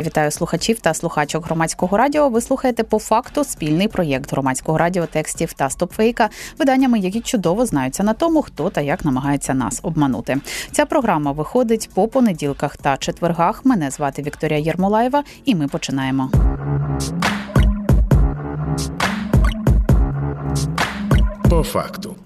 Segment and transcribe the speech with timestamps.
[0.00, 2.28] Вітаю слухачів та слухачок громадського радіо.
[2.28, 8.02] Ви слухаєте по факту спільний проєкт громадського радіо текстів та стопфейка, виданнями, які чудово знаються
[8.02, 10.36] на тому, хто та як намагається нас обманути.
[10.72, 13.64] Ця програма виходить по понеділках та четвергах.
[13.64, 16.30] Мене звати Вікторія Єрмолаєва, і ми починаємо.
[21.50, 22.16] По факту.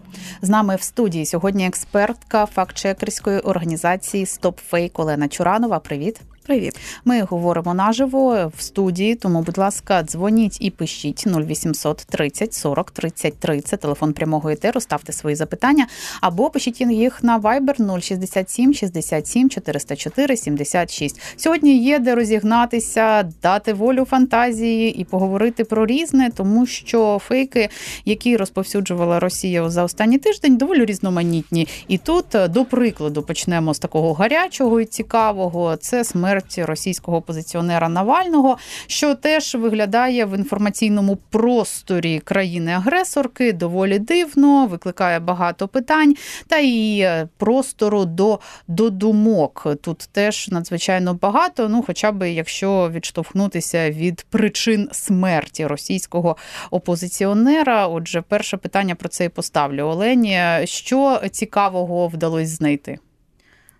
[0.43, 5.79] З нами в студії сьогодні експертка фактчекерської організації «Стопфейк» Олена Чуранова.
[5.79, 6.21] Привіт.
[6.47, 9.15] Привіт, ми говоримо наживо в студії.
[9.15, 13.61] Тому, будь ласка, дзвоніть і пишіть 0800 30 40 33.
[13.61, 14.81] Це телефон прямого етеру.
[14.81, 15.87] Ставте свої запитання
[16.21, 21.21] або пишіть їх на Viber 067 67 404 76.
[21.37, 27.69] Сьогодні є де розігнатися, дати волю фантазії і поговорити про різне, тому що фейки,
[28.05, 31.69] які розповсюджувала Росія за останній тиждень, доволі різноманітні.
[31.89, 35.77] І тут, до прикладу, почнемо з такого гарячого і цікавого.
[35.77, 44.67] Це смерть смерть російського опозиціонера Навального, що теж виглядає в інформаційному просторі країни-агресорки доволі дивно,
[44.67, 46.15] викликає багато питань,
[46.47, 49.67] та і е, простору до, до думок.
[49.83, 51.69] Тут теж надзвичайно багато.
[51.69, 56.37] Ну, хоча б якщо відштовхнутися від причин смерті російського
[56.71, 57.87] опозиціонера.
[57.87, 60.41] Отже, перше питання про це і поставлю Олені.
[60.65, 62.99] Що цікавого вдалося знайти?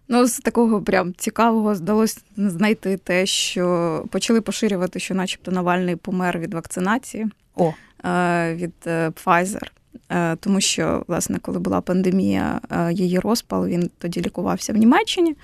[0.09, 6.39] Ну, з такого прям цікавого здалося знайти те, що почали поширювати, що, начебто, Навальний помер
[6.39, 7.73] від вакцинації О.
[8.05, 9.71] Е, від е, Pfizer.
[10.11, 12.61] Е, тому що, власне, коли була пандемія,
[12.93, 15.37] її розпал, він тоді лікувався в Німеччині.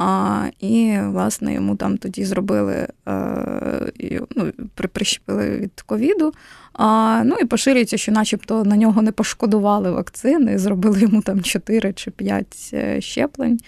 [0.00, 2.86] А, І, власне, йому там тоді зробили,
[4.36, 4.52] ну,
[4.92, 6.32] прищепили від ковіду.
[6.72, 11.92] А, Ну і поширюється, що начебто на нього не пошкодували вакцини, зробили йому там 4
[11.92, 13.60] чи 5 е, щеплень.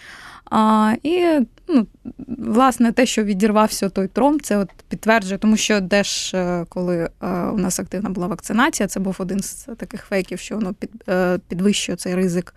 [0.50, 1.24] А, І
[1.68, 1.86] ну,
[2.38, 7.10] власне те, що відірвався той тромб, це от підтверджує, тому що теж, е, коли е,
[7.30, 10.90] у нас активна була вакцинація, це був один з таких фейків, що воно під,
[11.48, 12.54] підвищує цей ризик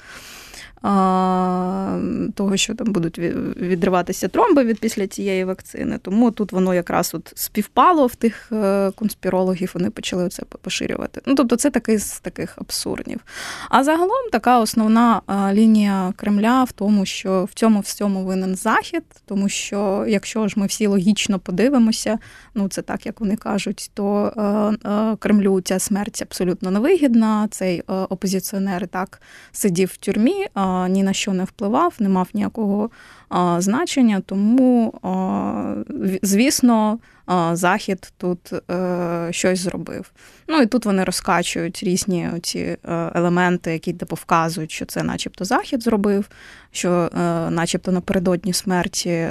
[2.33, 3.19] того, що там будуть
[3.57, 5.99] відриватися тромби від після цієї вакцини.
[6.01, 11.21] Тому тут воно якраз от співпало в тих е, конспірологів, вони почали це поширювати.
[11.25, 13.19] Ну, тобто, це такий з таких абсурдів.
[13.69, 15.21] А загалом така основна
[15.53, 20.65] лінія Кремля в тому, що в цьому всьому винен Захід, тому що якщо ж ми
[20.65, 22.19] всі логічно подивимося,
[22.55, 27.47] ну це так як вони кажуть, то е, е, Кремлю ця смерть абсолютно невигідна.
[27.51, 30.47] Цей опозиціонер так сидів в тюрмі
[30.89, 32.89] ні на що не впливав, не мав ніякого
[33.59, 34.21] значення.
[34.25, 34.93] Тому,
[36.21, 36.99] звісно,
[37.51, 40.11] Захід тут е, щось зробив.
[40.47, 42.77] Ну і тут вони розкачують різні ці е,
[43.15, 46.29] елементи, які повказують, що це, начебто, захід зробив,
[46.71, 49.29] що, е, начебто, напередодні смерті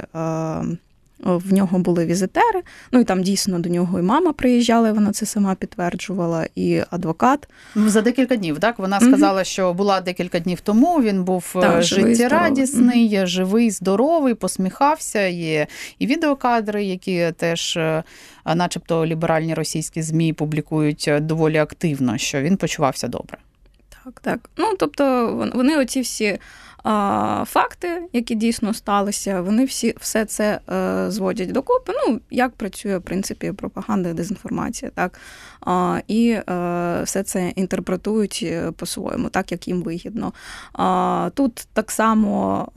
[1.23, 2.61] в нього були візитери.
[2.91, 6.81] Ну і там дійсно до нього і мама приїжджала, і вона це сама підтверджувала, і
[6.89, 7.47] адвокат.
[7.75, 11.01] Ну, за декілька днів, так вона сказала, mm що була декілька днів тому.
[11.01, 15.27] Він був е, так, життєрадісний, mm живий, здоровий, посміхався.
[15.27, 15.67] Є
[15.99, 18.03] і відеокадри, які теж, е,
[18.55, 23.37] начебто, ліберальні російські змі публікують е, доволі активно, що він почувався добре.
[24.03, 24.49] Так, так.
[24.57, 26.39] Ну тобто вони оці всі
[27.45, 31.93] факти, які дійсно сталися, вони всі все це е, зводять докупи.
[32.07, 35.19] Ну, як працює в принципі пропаганда дезінформація, так
[36.07, 36.43] і е,
[37.03, 40.33] все це інтерпретують е, по-своєму, так як їм вигідно.
[41.33, 42.67] Тут так само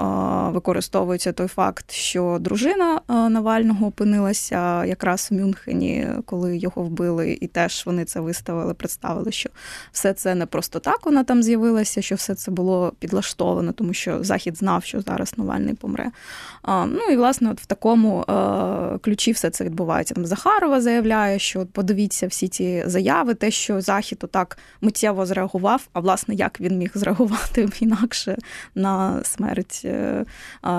[0.55, 7.83] використовується той факт, що дружина Навального опинилася якраз в Мюнхені, коли його вбили, і теж
[7.87, 9.51] вони це виставили, представили, що
[9.93, 14.25] все це не просто так вона там з'явилася, що все це було підлаштовано, тому що
[14.25, 16.11] Захід знав, що зараз Навальний помре.
[16.69, 18.25] Ну і власне, от в такому
[19.03, 20.15] ключі все це відбувається.
[20.15, 25.89] Там Захарова заявляє, що подивіться всі ці заяви, те, що Захід отак миттєво зреагував.
[25.93, 28.37] А власне, як він міг зреагувати інакше
[28.75, 30.25] на смерть е,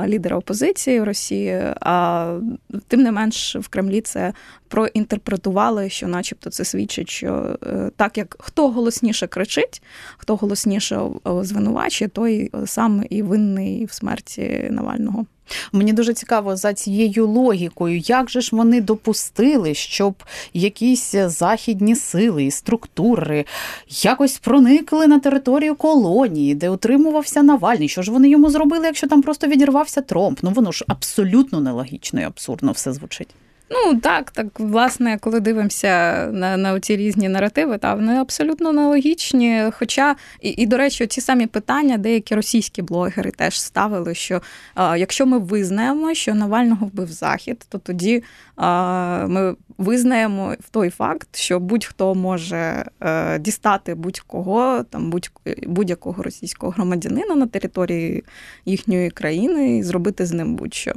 [0.08, 1.62] лідера опозиції в Росії.
[1.82, 2.40] А
[2.88, 4.34] тим не менш в Кремлі це
[4.68, 9.82] проінтерпретували, що, начебто, це свідчить, що е, так як хто голосніше кричить,
[10.18, 11.02] хто голосніше
[11.42, 15.26] звинувачує, той сам і винний в смерті Навального.
[15.72, 20.24] Мені дуже цікаво за цією логікою, як же ж вони допустили, щоб
[20.54, 23.46] якісь західні сили і структури
[23.90, 27.90] якось проникли на територію колонії, де утримувався Навальний.
[27.90, 30.40] Що ж вони йому зробили, якщо там просто відірвався Тромп?
[30.42, 33.30] Ну воно ж абсолютно нелогічно і абсурдно все звучить.
[33.70, 39.64] Ну так, так, власне, коли дивимося на на ці різні наративи, та вони абсолютно аналогічні.
[39.72, 44.42] Хоча, і, і до речі, ті самі питання деякі російські блогери теж ставили, що
[44.76, 48.24] а, якщо ми визнаємо, що Навального вбив Захід, то тоді
[48.56, 55.32] а, ми визнаємо в той факт, що будь-хто може а, е, дістати будь-кого, там будь,
[55.68, 58.24] будь-якого російського громадянина на території
[58.66, 60.94] їхньої країни і зробити з ним будь-що.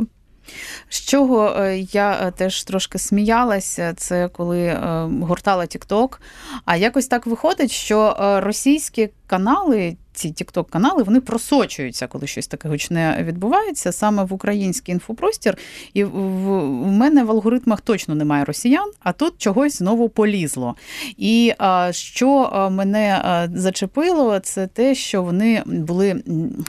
[0.89, 4.79] З чого е, я е, теж трошки сміялася, це коли
[5.23, 6.19] гуртала TikTok,
[6.65, 12.69] А якось так виходить, що російські канали ці тікток канали вони просочуються, коли щось таке
[12.69, 15.59] гучне відбувається саме в український інфопростір.
[15.95, 16.49] І в,
[16.87, 20.75] мене в алгоритмах точно немає росіян, а тут чогось знову полізло.
[21.17, 21.53] І
[21.91, 23.23] що мене
[23.55, 26.23] зачепило, це те, що вони були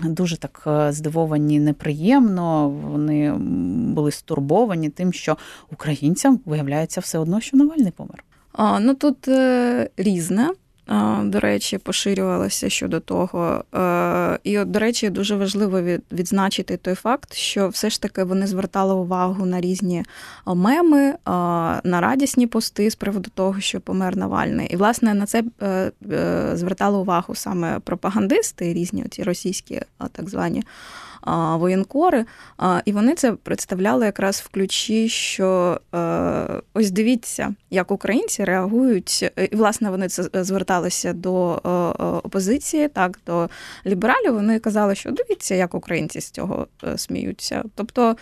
[0.04, 2.70] дуже так здивовані неприємно.
[2.70, 3.34] Вони
[3.94, 5.38] були стурбовані тим, що
[5.72, 8.24] українцям виявляється все одно, що Навальний помер.
[8.54, 10.50] А, Ну тут е, різне
[11.24, 13.64] до речі, поширювалася щодо того.
[13.76, 18.48] Е, і, от, до речі, дуже важливо відзначити той факт, що все ж таки вони
[18.48, 20.04] звертали увагу на різні
[20.46, 21.14] меми,
[21.84, 24.68] на радісні пости з приводу того, що помер Навальний.
[24.68, 30.64] І, власне, на це е, е, звертали увагу саме пропагандисти, різні ці російські так звані
[31.58, 32.26] воєнкори,
[32.86, 39.56] і вони це представляли якраз в ключі, що е, ось дивіться, як українці реагують, і
[39.56, 43.50] власне вони це зверталися до е, е, опозиції, так до
[43.86, 44.34] лібералів.
[44.34, 47.64] Вони казали, що дивіться, як українці з цього сміються.
[47.76, 48.16] Тобто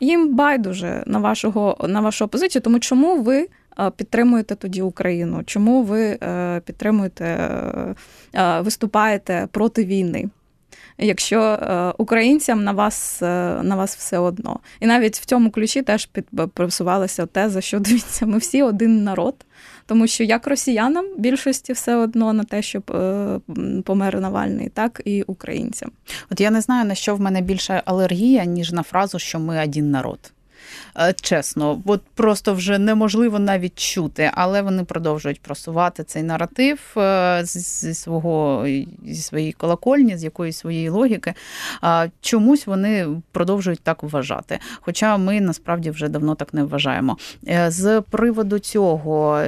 [0.00, 3.48] їм байдуже на вашого на вашу опозицію, тому чому ви.
[3.96, 5.42] Підтримуєте тоді Україну?
[5.46, 6.18] Чому ви
[6.64, 7.50] підтримуєте,
[8.62, 10.30] виступаєте проти війни?
[11.00, 13.26] Якщо е, українцям на вас е,
[13.62, 14.60] на вас все одно.
[14.80, 16.08] І навіть в цьому ключі теж
[16.54, 19.34] просувалася теза, що дивіться, ми всі один народ.
[19.86, 23.40] Тому що як росіянам більшості все одно на те, щоб е,
[23.84, 25.90] помер Навальний, так і українцям.
[26.30, 29.64] От я не знаю на що в мене більша алергія, ніж на фразу, що ми
[29.64, 30.32] один народ.
[30.98, 37.40] Е, чесно, от просто вже неможливо навіть чути, але вони продовжують просувати цей наратив е,
[37.44, 38.66] зі свого
[39.04, 41.34] зі своєї колокольні, з якоїсь своєї логіки.
[42.20, 44.58] Чомусь вони продовжують так вважати.
[44.80, 47.18] Хоча ми насправді вже давно так не вважаємо.
[47.48, 49.42] Е, з приводу цього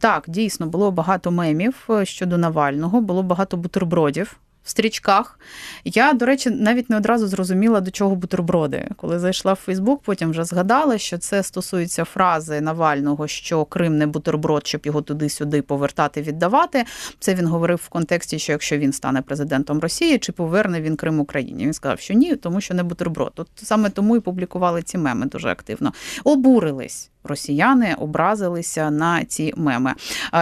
[0.00, 5.40] так дійсно було багато мемів щодо Навального, було багато бутербродів в стрічках.
[5.84, 8.88] Я, до речі, навіть не одразу зрозуміла, до чого бутерброди.
[8.96, 14.06] Коли зайшла в Фейсбук, потім вже згадала, що це стосується фрази Навального, що Крим не
[14.06, 16.84] бутерброд, щоб його туди-сюди повертати, віддавати.
[17.18, 21.20] Це він говорив в контексті, що якщо він стане президентом Росії, чи поверне він Крим
[21.20, 21.64] Україні.
[21.64, 23.32] Він сказав, що ні, тому що не бутерброд.
[23.36, 25.92] От саме тому і публікували ці меми дуже активно.
[26.24, 29.94] Обурились росіяни образилися на ці меми.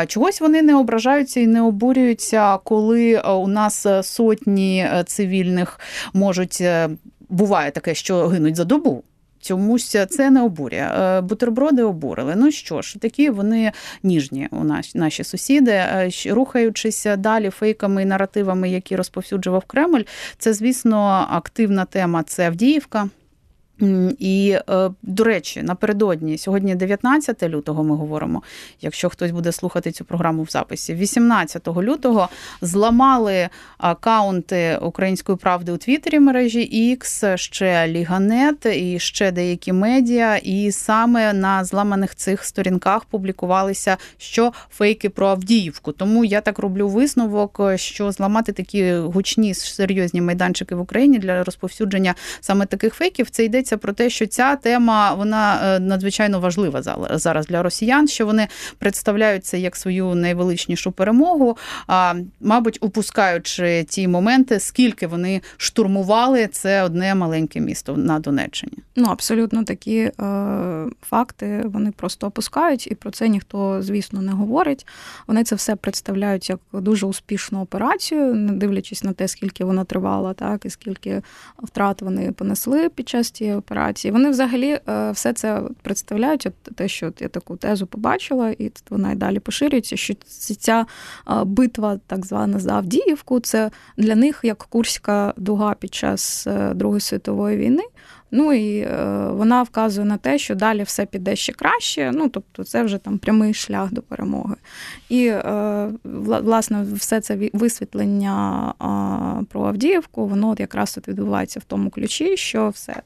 [0.06, 5.80] Чогось вони не ображаються і не обурюються, коли е, у нас е, сотні е, цивільних
[6.12, 6.62] можуть
[7.28, 9.02] буває таке, що гинуть за добу.
[9.40, 11.20] Чомусь це не обурює.
[11.22, 12.34] Бутерброди обурили.
[12.36, 13.72] Ну що ж, такі вони
[14.02, 15.82] ніжні у нас наші сусіди,
[16.30, 20.02] рухаючись далі фейками і наративами, які розповсюджував Кремль.
[20.38, 22.22] Це, звісно, активна тема.
[22.22, 23.08] Це Авдіївка.
[24.18, 28.42] І, е, до речі, напередодні, сьогодні 19 лютого ми говоримо,
[28.80, 32.28] якщо хтось буде слухати цю програму в записі, 18 лютого
[32.60, 40.36] зламали акаунти Української правди у Твіттері мережі X, ще Ліганет і ще деякі медіа.
[40.36, 45.92] І саме на зламаних цих сторінках публікувалися що фейки про Авдіївку.
[45.92, 52.14] Тому я так роблю висновок, що зламати такі гучні серйозні майданчики в Україні для розповсюдження
[52.40, 56.82] саме таких фейків, це йде йдеться про те, що ця тема вона е, надзвичайно важлива
[57.10, 61.56] зараз для росіян, що вони представляють це як свою найвеличнішу перемогу,
[61.86, 68.72] а мабуть, упускаючи ті моменти, скільки вони штурмували це одне маленьке місто на Донеччині.
[68.96, 70.12] Ну абсолютно такі е,
[71.02, 74.86] факти вони просто опускають, і про це ніхто, звісно, не говорить.
[75.26, 80.32] Вони це все представляють як дуже успішну операцію, не дивлячись на те, скільки вона тривала,
[80.32, 81.22] так і скільки
[81.62, 84.12] втрат вони понесли під час цієї операції.
[84.12, 86.46] Вони взагалі е, все це представляють.
[86.46, 89.96] От те, що я таку тезу побачила, і вона і далі поширюється.
[89.96, 90.14] Що
[90.58, 90.86] ця
[91.30, 96.74] е, битва, так звана за Авдіївку, це для них як Курська дуга під час е,
[96.74, 97.82] Другої світової війни.
[98.30, 98.88] Ну і
[99.30, 102.12] вона вказує на те, що далі все піде ще краще.
[102.14, 104.54] Ну тобто, це вже там прямий шлях до перемоги.
[105.08, 105.32] І
[106.04, 108.74] власне все це висвітлення
[109.48, 113.02] про Авдіївку, воно от якраз от відбувається в тому ключі, що все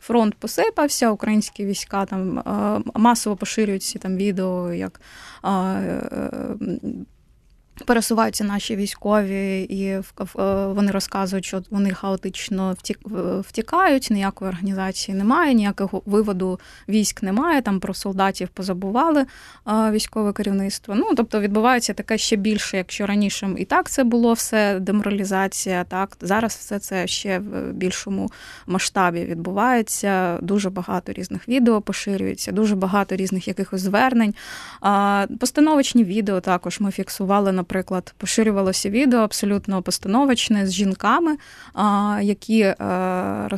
[0.00, 2.42] фронт посипався, українські війська там
[2.94, 5.00] масово поширюють ці там відео, як
[7.86, 10.02] Пересуваються наші військові, і е,
[10.66, 12.76] вони розказують, що вони хаотично
[13.40, 17.62] втікають, ніякої організації немає, ніякого виводу військ немає.
[17.62, 19.26] Там про солдатів позабували
[19.66, 20.94] військове керівництво.
[20.94, 25.84] Ну тобто відбувається таке ще більше, якщо раніше і так це було все деморалізація.
[25.84, 28.30] Так зараз все це ще в більшому
[28.66, 30.38] масштабі відбувається.
[30.42, 34.34] Дуже багато різних відео поширюється, дуже багато різних якихось звернень.
[35.40, 41.36] Постановочні відео також ми фіксували на наприклад, поширювалося відео абсолютно постановочне з жінками,
[42.22, 42.74] які е,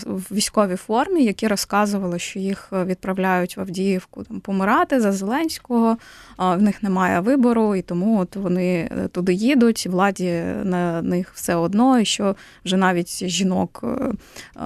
[0.05, 5.97] в військовій формі, які розказували, що їх відправляють в Авдіївку там помирати за Зеленського.
[6.39, 9.87] В них немає вибору, і тому от вони е, туди їдуть.
[9.87, 14.59] Владі на них все одно, і що вже навіть жінок е,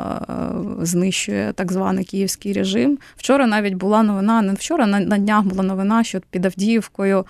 [0.80, 2.98] знищує так званий київський режим.
[3.16, 7.26] Вчора навіть була новина, не вчора на днях була новина, що під Авдіївкою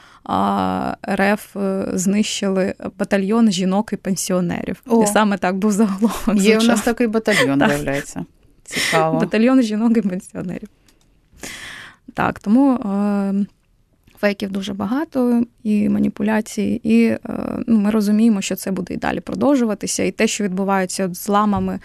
[1.08, 1.56] РФ
[2.04, 4.82] знищили батальйон жінок і пенсіонерів.
[4.86, 5.02] О.
[5.02, 6.34] І саме так був заголовок.
[6.34, 8.24] Є у нас такий батальйон, виявляється.
[8.64, 9.20] Цікаво.
[9.20, 10.68] Батальйон жінок і пенсіонерів.
[12.14, 12.74] Так, тому.
[12.74, 13.46] Е,
[14.18, 17.18] фейків дуже багато і маніпуляцій, і е,
[17.66, 20.02] ну, ми розуміємо, що це буде і далі продовжуватися.
[20.02, 21.78] І те, що відбувається з ламами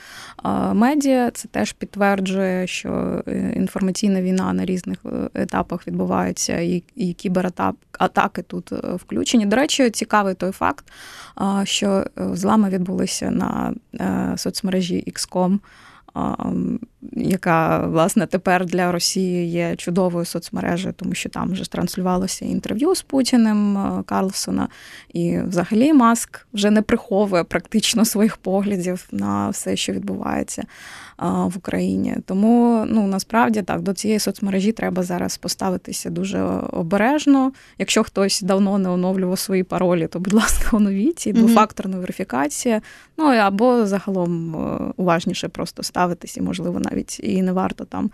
[0.46, 4.98] е, медіа, це теж підтверджує, що е, інформаційна війна на різних
[5.34, 9.46] етапах відбувається, і і кібератаки тут включені.
[9.46, 10.86] До речі, цікавий той факт,
[11.64, 13.74] що злами відбулися на
[14.38, 15.60] соцмережі XCOM
[17.14, 23.02] яка власне тепер для Росії є чудовою соцмережею, тому що там вже транслювалося інтерв'ю з
[23.02, 24.68] Путіним е, Карлсона,
[25.14, 30.64] і взагалі Маск вже не приховує практично своїх поглядів на все, що відбувається
[31.22, 32.18] в Україні.
[32.26, 37.52] Тому ну насправді так до цієї соцмережі треба зараз поставитися дуже обережно.
[37.78, 42.82] Якщо хтось давно не оновлював свої паролі, то будь ласка, оновіть і двофакторна верифікація.
[43.18, 48.12] Ну або загалом е, уважніше просто ставитись, і можливо навіть і не варто там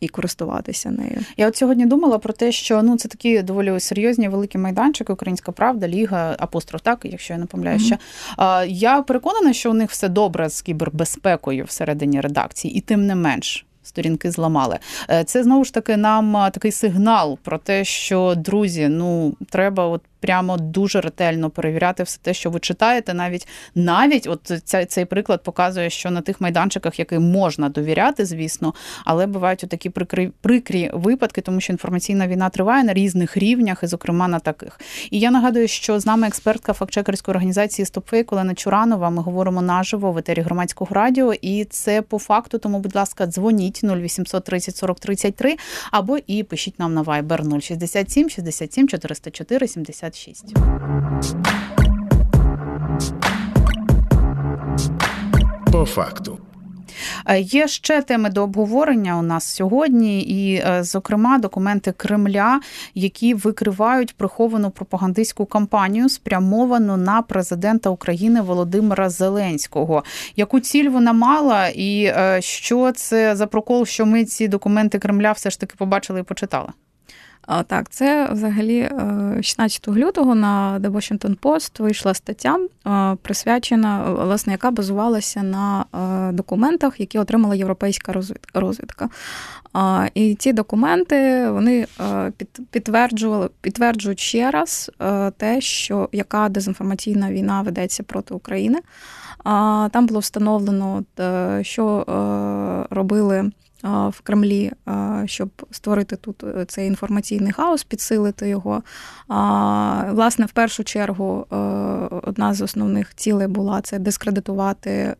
[0.00, 1.20] і користуватися нею.
[1.36, 5.52] Я от сьогодні думала про те, що ну це такі доволі серйозні великі майданчики, Українська
[5.52, 7.46] Правда, Ліга, Апостроф, так, якщо я не
[7.78, 7.98] ще.
[8.38, 8.66] Mm-hmm.
[8.68, 13.66] Я переконана, що у них все добре з кібербезпекою всередині редакції, і тим не менш.
[13.84, 14.78] Сторінки зламали.
[15.10, 20.02] Е, це знову ж таки нам такий сигнал про те, що друзі, ну треба от
[20.24, 23.14] прямо дуже ретельно перевіряти все те, що ви читаєте.
[23.14, 28.74] Навіть навіть от ця, цей приклад показує, що на тих майданчиках, яким можна довіряти, звісно,
[29.04, 33.86] але бувають такі прикрі, прикрі випадки, тому що інформаційна війна триває на різних рівнях, і,
[33.86, 34.80] зокрема, на таких.
[35.10, 39.10] І я нагадую, що з нами експертка фактчекерської організації StopFake Олена Чуранова.
[39.10, 42.58] Ми говоримо наживо в етері громадського радіо, і це по факту.
[42.58, 45.56] Тому, будь ласка, дзвоніть 0800 30 40 33
[45.90, 50.54] або і пишіть нам на Viber 067 67 404 76.
[55.72, 56.33] По факту.
[57.26, 62.60] Е, є ще теми до обговорення у нас сьогодні, і, е, зокрема, документи Кремля,
[62.94, 70.04] які викривають приховану пропагандистську кампанію, спрямовану на президента України Володимира Зеленського.
[70.36, 75.32] Яку ціль вона мала, і е, що це за прокол, що ми ці документи Кремля
[75.32, 76.68] все ж таки побачили і почитали?
[77.66, 78.90] Так, це взагалі
[79.42, 82.58] 16 лютого на The Washington Post вийшла стаття,
[83.22, 85.84] присвячена, власне, яка базувалася на
[86.32, 88.14] документах, які отримала європейська
[88.54, 89.08] розвідка.
[90.14, 91.86] І ці документи вони
[92.70, 94.90] підтверджували, підтверджують ще раз
[95.36, 98.78] те, що яка дезінформаційна війна ведеться проти України.
[99.90, 103.50] Там було встановлено, е, що е, робили
[103.84, 104.72] в Кремлі,
[105.26, 108.82] щоб створити тут е, цей інформаційний хаос, підсилити його.
[110.10, 111.56] Власне, в першу чергу, е,
[112.22, 115.14] одна з основних цілей була це дискредитувати е,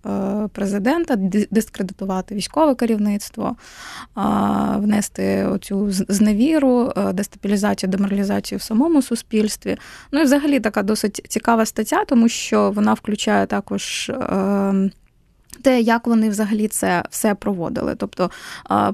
[0.53, 1.17] президента,
[1.51, 3.57] дискредитувати військове керівництво,
[4.77, 9.77] внести оцю зневіру, дестабілізацію, деморалізацію в самому суспільстві.
[10.13, 14.11] Ну і взагалі така досить цікава стаття, тому що вона включає також.
[15.63, 17.95] Те, як вони взагалі це все проводили.
[17.95, 18.31] Тобто,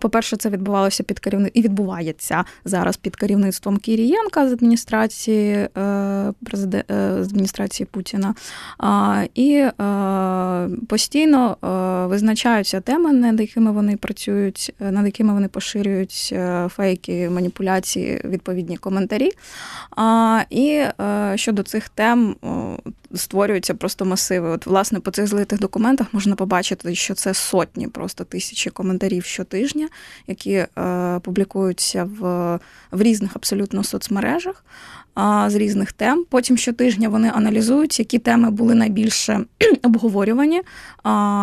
[0.00, 6.90] по-перше, це відбувалося під керівництвом і відбувається зараз під керівництвом Кірієнка з адміністрації е, президент
[6.90, 8.34] е, з адміністрації Путіна.
[9.34, 11.56] І е, постійно
[12.10, 16.34] визначаються теми, над якими вони працюють, над якими вони поширюють
[16.68, 19.30] фейки, маніпуляції, відповідні коментарі.
[20.50, 20.82] І
[21.34, 22.36] щодо цих тем
[23.14, 24.48] створюються просто масиви.
[24.50, 29.88] От, власне, по цих злитих документах можна побачити, що це сотні, просто тисячі коментарів щотижня,
[30.26, 30.68] які е,
[31.22, 32.20] публікуються в,
[32.90, 34.64] в різних абсолютно соцмережах
[35.46, 36.24] з різних тем.
[36.30, 39.40] Потім щотижня вони аналізують, які теми були найбільше
[39.82, 40.62] обговорювані,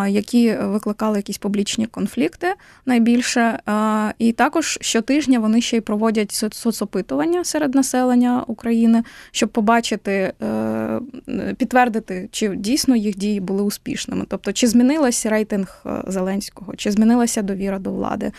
[0.07, 2.53] які викликали якісь публічні конфлікти
[2.86, 3.59] найбільше.
[4.19, 11.00] І також щотижня вони ще й проводять соцопитування серед населення України, щоб побачити, е,
[11.57, 14.25] підтвердити, чи дійсно їх дії були успішними.
[14.27, 18.31] Тобто, чи змінилася рейтинг е, Зеленського, чи змінилася довіра до влади.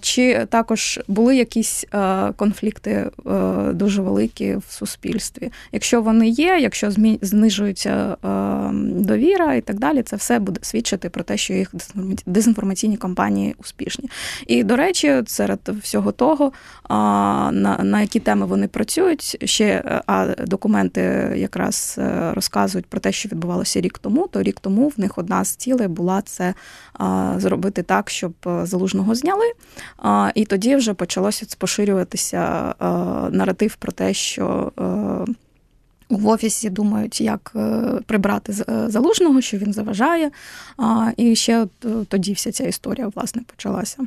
[0.00, 3.10] Чи також були якісь е, конфлікти е,
[3.72, 5.52] дуже великі в суспільстві?
[5.72, 6.90] Якщо вони є, якщо
[7.22, 8.16] знижується
[8.82, 11.74] довіра і так далі, це все буде свідчити про те, що їх
[12.26, 14.10] дезінформаційні кампанії успішні.
[14.46, 16.52] І до речі, серед всього того,
[16.90, 21.00] на які теми вони працюють, ще а документи
[21.36, 22.00] якраз
[22.32, 24.28] розказують про те, що відбувалося рік тому.
[24.28, 26.54] То рік тому в них одна з цілей була це
[27.36, 29.52] зробити так, щоб залужного зняли.
[30.34, 32.74] І тоді вже почалося поширюватися
[33.30, 34.72] наратив про те, що
[36.08, 40.30] в офісі думають, як е, прибрати е, залужного, що він заважає.
[41.16, 41.66] І ще
[42.08, 43.98] тоді вся ця історія власне почалася.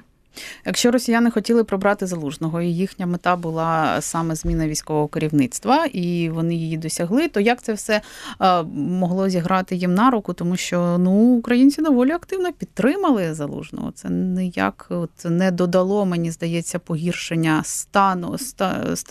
[0.66, 6.56] Якщо росіяни хотіли пробрати залужного, і їхня мета була саме зміна військового керівництва, і вони
[6.56, 8.02] її досягли, то як це все
[8.42, 10.34] е, могло зіграти їм на руку?
[10.34, 13.92] Тому що ну українці доволі активно підтримали залужного.
[13.92, 18.38] Це ніяк от не додало, мені здається, погіршення стану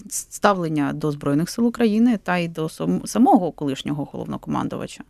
[0.08, 2.68] ставлення до збройних сил України та й до
[3.04, 5.04] самого колишнього головнокомандувача.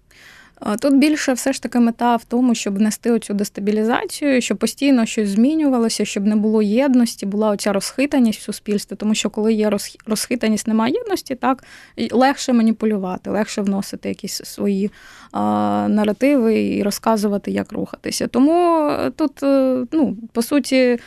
[0.80, 5.28] Тут більше все ж таки мета в тому, щоб нести оцю дестабілізацію, щоб постійно щось
[5.28, 8.96] змінювалося, щоб не було єдності, була оця розхитаність в суспільстві.
[8.96, 9.70] Тому що коли є
[10.06, 11.64] розхитаність, немає єдності, так
[12.10, 14.90] легше маніпулювати, легше вносити якісь свої
[15.32, 18.26] а, наративи і розказувати, як рухатися.
[18.26, 20.98] Тому тут, е, ну, по суті,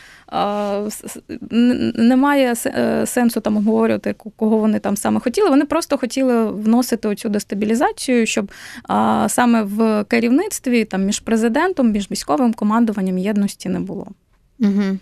[1.96, 5.50] немає е, сенсу там обговорювати, кого вони там саме хотіли.
[5.50, 8.52] Вони просто хотіли вносити оцю дестабілізацію, щоб
[9.40, 14.08] саме в керівництві там між президентом, між військовим командуванням єдності не було.
[14.60, 14.98] Угу.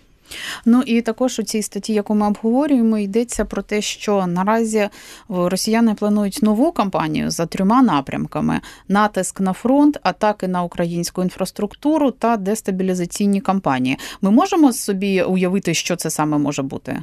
[0.64, 4.88] Ну і також у цій статті, яку ми обговорюємо, йдеться про те, що наразі
[5.28, 12.36] росіяни планують нову кампанію за трьома напрямками: натиск на фронт, атаки на українську інфраструктуру та
[12.36, 13.98] дестабілізаційні кампанії.
[14.20, 17.02] Ми можемо собі уявити, що це саме може бути.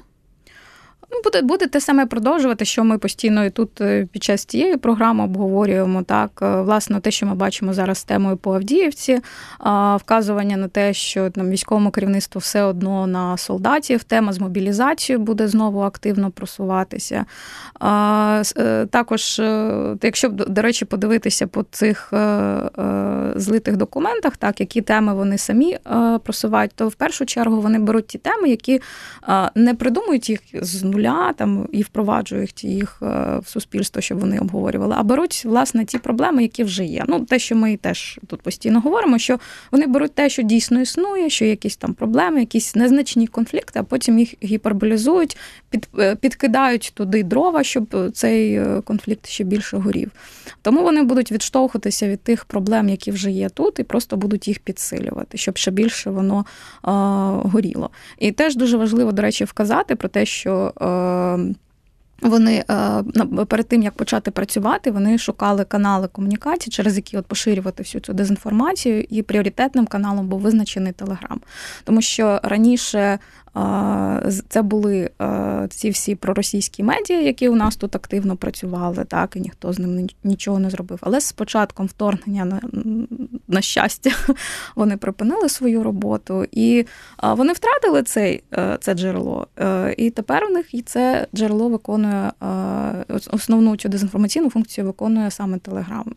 [1.11, 4.77] Ну, буде буде те саме продовжувати, що ми постійно і тут е, під час цієї
[4.77, 6.03] програми обговорюємо.
[6.03, 9.19] Так, е, власне, те, що ми бачимо зараз з темою по Авдіївці,
[9.95, 14.03] вказування на те, що там військовому керівництву все одно на солдатів.
[14.03, 17.25] Тема з мобілізацією буде знову активно просуватися.
[18.57, 19.41] Е, також,
[20.01, 22.13] якщо до речі, подивитися по цих
[23.35, 25.77] злитих документах, так які теми вони самі
[26.23, 28.81] просувають, то в першу чергу вони беруть ті теми, які
[29.55, 33.05] не придумують їх з нуля там і впроваджують їх е,
[33.43, 37.03] в суспільство, щоб вони обговорювали, а беруть власне ті проблеми, які вже є.
[37.07, 39.39] Ну, те, що ми теж тут постійно говоримо, що
[39.71, 44.19] вони беруть те, що дійсно існує, що якісь там проблеми, якісь незначні конфлікти, а потім
[44.19, 45.37] їх гіперболізують,
[45.69, 50.11] під, е, підкидають туди дрова, щоб цей е, конфлікт ще більше горів.
[50.61, 54.59] Тому вони будуть відштовхуватися від тих проблем, які вже є тут, і просто будуть їх
[54.59, 56.45] підсилювати, щоб ще більше воно
[56.81, 56.91] а,
[57.43, 57.89] горіло.
[58.19, 60.73] І теж дуже важливо, до речі, вказати про те, що
[62.21, 63.03] вони е,
[63.47, 68.13] перед тим як почати працювати, вони шукали канали комунікації, через які от поширювати всю цю
[68.13, 71.41] дезінформацію, і пріоритетним каналом був визначений Телеграм,
[71.83, 73.19] тому що раніше
[74.49, 75.09] це були
[75.69, 80.07] ці всі проросійські медіа, які у нас тут активно працювали, так і ніхто з ним
[80.23, 80.99] нічого не зробив.
[81.01, 82.61] Але з початком вторгнення на,
[83.47, 84.11] на щастя
[84.75, 86.85] вони припинили свою роботу і
[87.23, 89.47] вони втратили цей, е, це джерело.
[89.59, 92.31] Е, і тепер у них і це джерело виконує
[93.31, 96.15] основну цю дезінформаційну функцію, виконує саме Телеграм.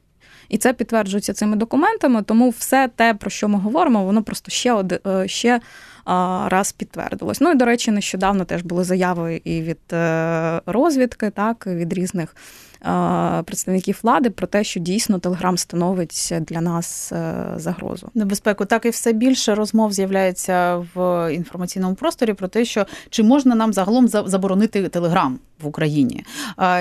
[0.49, 4.85] І це підтверджується цими документами, тому все те, про що ми говоримо, воно просто ще.
[5.07, 5.61] Е, ще
[6.49, 7.41] раз підтвердилось.
[7.41, 12.37] Ну і до речі, нещодавно теж були заяви і від е, розвідки, так від різних
[13.45, 18.11] представників влади про те, що дійсно Телеграм становить для нас е, загрозу.
[18.15, 23.55] Небезпеку так і все більше розмов з'являється в інформаційному просторі про те, що чи можна
[23.55, 26.25] нам загалом заборонити Телеграм в Україні.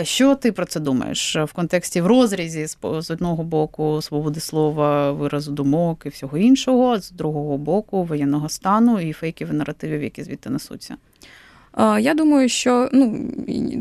[0.04, 2.68] Що ти про це думаєш в контексті в розрізі
[3.00, 9.00] з одного боку свободи слова, виразу думок і всього іншого, з другого боку воєнного стану
[9.00, 10.96] і фейків і наративів, які звідти несуться?
[12.00, 13.30] Я думаю, що ну,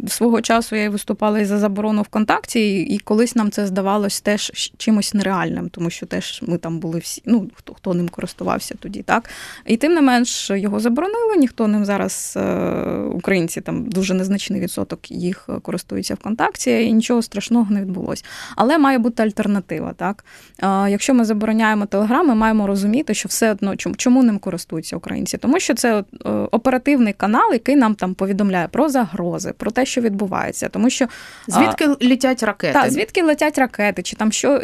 [0.08, 5.14] свого часу я виступала і за заборону ВКонтакті, і колись нам це здавалось теж чимось
[5.14, 9.30] нереальним, тому що теж ми там були всі, ну хто хто ним користувався тоді, так.
[9.66, 12.42] І тим не менш його заборонили, ніхто ним зараз, е,
[13.12, 18.24] українці, там дуже незначний відсоток їх користуються ВКонтакті, і нічого страшного не відбулося.
[18.56, 19.92] Але має бути альтернатива.
[19.96, 20.24] так.
[20.90, 25.60] Якщо ми забороняємо Телеграм, ми маємо розуміти, що все одно чому ним користуються українці, тому
[25.60, 30.68] що це е, оперативний канал, який нам там повідомляє про загрози, про те, що відбувається.
[30.68, 31.06] Тому що
[31.48, 32.72] звідки а, летять ракети?
[32.72, 34.60] Так, звідки летять ракети, чи там що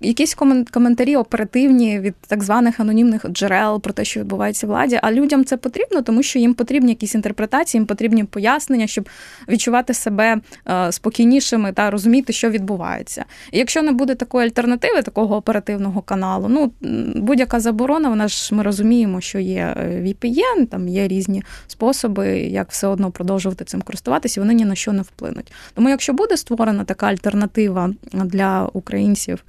[0.00, 0.34] якісь
[0.70, 4.98] коментарі оперативні від так званих анонімних джерел про те, що відбувається в владі.
[5.02, 9.08] А людям це потрібно, тому що їм потрібні якісь інтерпретації, їм потрібні пояснення, щоб
[9.48, 13.24] відчувати себе е, спокійнішими та розуміти, що відбувається.
[13.52, 16.72] І якщо не буде такої альтернативи, такого оперативного каналу, ну
[17.16, 22.70] будь-яка заборона, вона ж ми розуміємо, що є е, VPN, там є різні способи, як
[22.70, 25.52] все одно продовжувати цим користуватися, вони ні на що не вплинуть.
[25.74, 29.44] Тому, якщо буде створена така альтернатива для українців,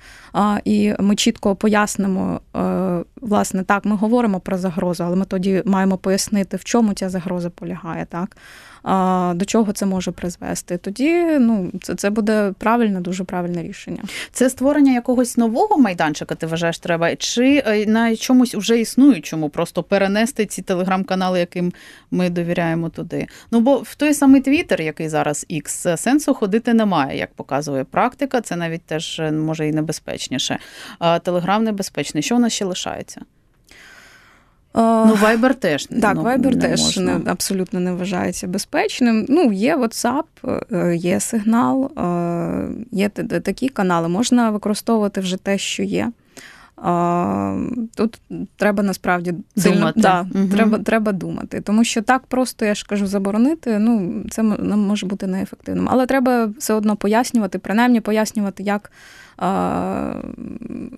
[0.64, 5.98] і ми чітко пояснимо, е, власне, так, ми говоримо про загрозу, але ми тоді маємо
[5.98, 8.38] пояснити, в чому ця загроза полягає, так
[9.36, 10.78] до чого це може призвести.
[10.78, 14.04] Тоді ну це це буде правильне, дуже правильне рішення.
[14.32, 16.36] Це створення якогось нового майданчика.
[16.36, 21.74] Ти вважаєш, треба чи е, на чомусь вже існуючому, просто перенести ці телеграм-канали, яким
[22.12, 23.28] ми довіряємо туди.
[23.52, 28.42] Ну бо в той самий Твіттер, який зараз X, сенсу ходити немає, як показує практика.
[28.42, 30.60] Це навіть теж е, може і небезпечніше.
[31.24, 32.24] Телеграм небезпечний.
[32.24, 33.22] Що у нас ще лишається?
[34.78, 39.26] Ну, Viber теж так, ну, Viber не теж не, абсолютно не вважається безпечним.
[39.30, 40.24] Ну, є WhatsApp,
[40.72, 44.08] е, є сигнал, е, є такі канали.
[44.08, 46.12] Можна використовувати вже те, що є.
[47.96, 48.20] Тут
[48.58, 50.48] треба насправді сильно да, угу.
[50.48, 53.80] треба треба думати, тому що так просто я ж кажу заборонити.
[53.80, 58.92] Ну це може бути неефективним, але треба все одно пояснювати, принаймні пояснювати, як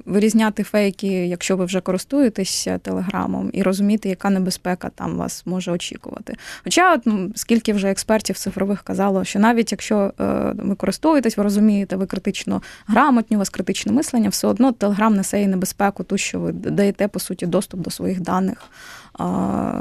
[0.06, 6.36] вирізняти фейки, якщо ви вже користуєтеся телеграмом, і розуміти, яка небезпека там вас може очікувати.
[6.63, 11.95] Хоча, ну, скільки вже експертів цифрових казало, що навіть якщо е, ви користуєтесь, ви розумієте,
[11.95, 16.39] ви критично грамотні, у вас критичне мислення, все одно телеграм несе і небезпеку, ту, що
[16.39, 18.58] ви даєте по суті доступ до своїх даних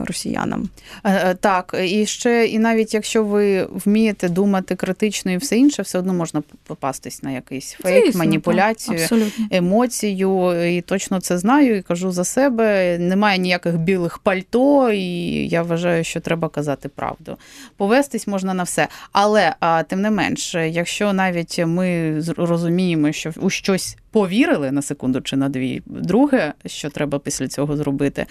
[0.04, 0.68] росіянам.
[1.04, 5.82] Е, е, так, і ще, і навіть якщо ви вмієте думати критично і все інше,
[5.82, 9.18] все одно можна попастись на якийсь фейк, Звісно, маніпуляцію, так,
[9.50, 10.76] емоцію.
[10.76, 12.98] І точно це знаю і кажу за себе.
[12.98, 15.04] Немає ніяких білих пальто, і
[15.48, 17.36] я вважаю, що треба казати правду.
[17.76, 18.88] Повестись можна на все.
[19.12, 19.54] Але
[19.88, 25.48] тим не менш, якщо навіть ми розуміємо, що у щось повірили на секунду чи на
[25.48, 25.82] дві.
[25.86, 28.26] Друге, що треба після цього зробити,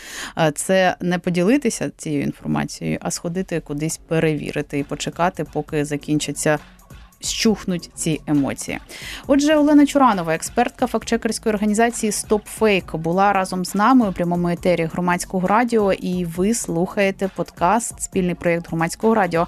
[0.56, 6.60] це не поділитися цією інформацією, а сходити кудись перевірити і почекати, поки закінчиться
[7.32, 8.80] щухнуть ці емоції.
[9.28, 15.48] Отже, Олена Чуранова, експертка фактчекерської організації StopFake, була разом з нами у прямому етері громадського
[15.48, 15.94] радіо.
[15.94, 19.48] І ви слухаєте подкаст, спільний проєкт громадського радіо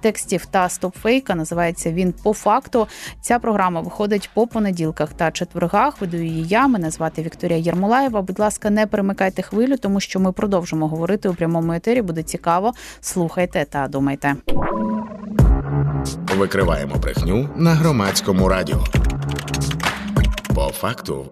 [0.00, 1.34] текстів та StopFake.
[1.34, 2.86] Називається він по факту.
[3.20, 6.00] Ця програма виходить по понеділках та четвергах.
[6.00, 6.68] Веду її я.
[6.68, 8.22] Мене звати Вікторія Єрмолаєва.
[8.22, 12.02] Будь ласка, не перемикайте хвилю, тому що ми продовжимо говорити у прямому етері.
[12.02, 12.72] Буде цікаво.
[13.00, 14.36] Слухайте та думайте.
[16.36, 18.84] Викриваємо брехню на громадському радіо.
[20.54, 21.26] По факту.